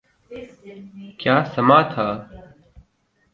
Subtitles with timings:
[1.19, 2.07] کیا سماں تھا۔